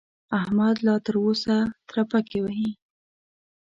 احمد 0.39 0.75
لا 0.85 0.95
تر 1.05 1.15
اوسه 1.23 1.57
ترپکې 1.89 2.39
وهي. 2.41 2.69